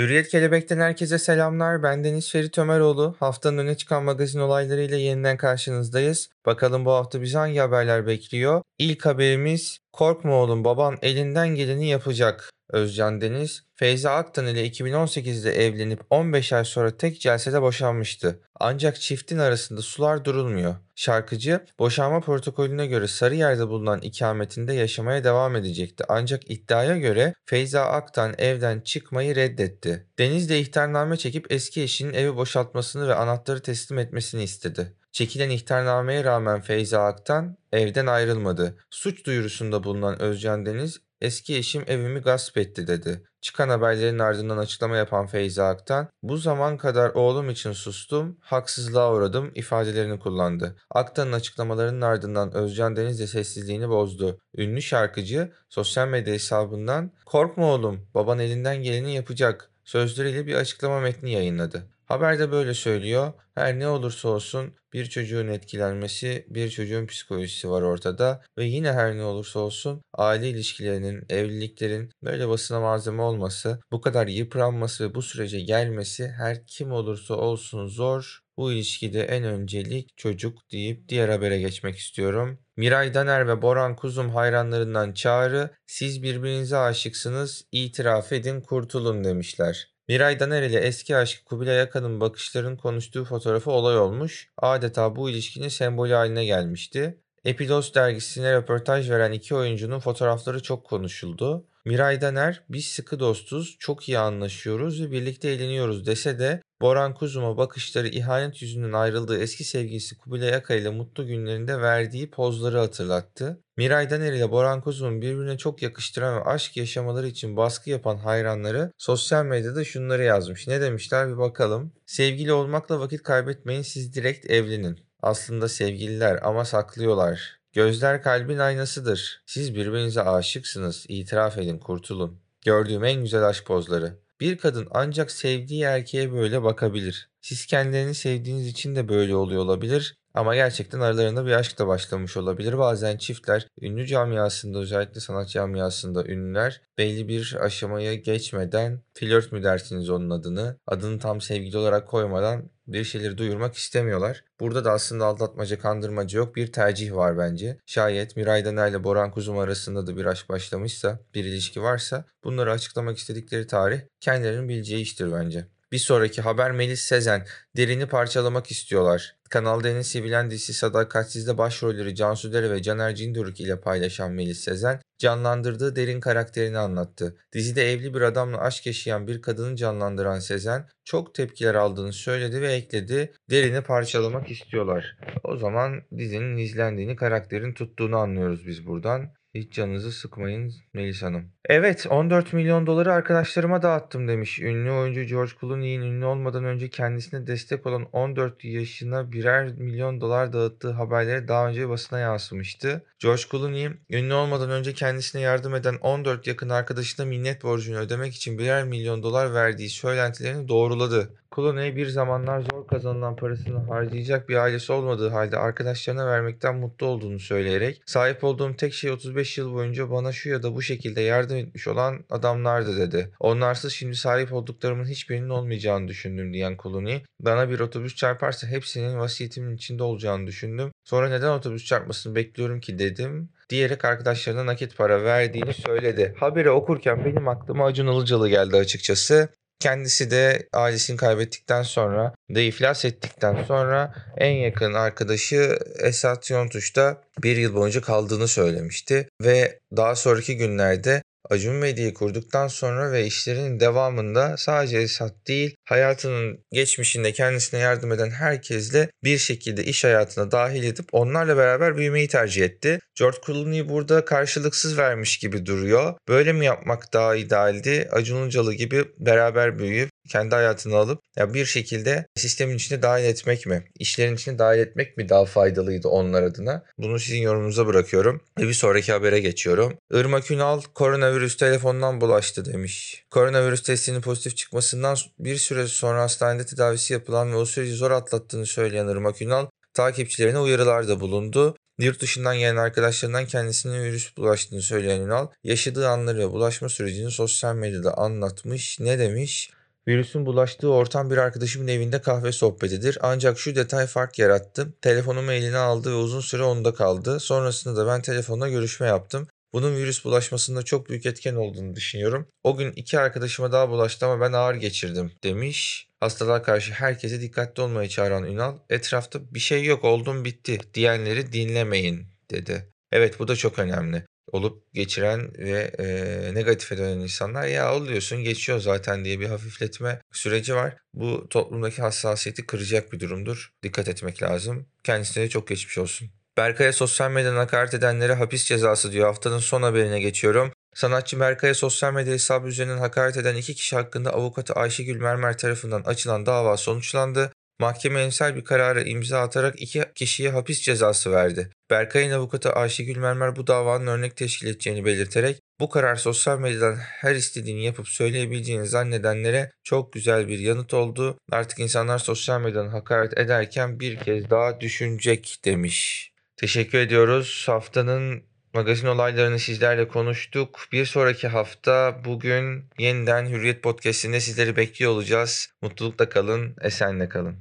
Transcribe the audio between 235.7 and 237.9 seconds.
söyledi. Haberi okurken benim aklıma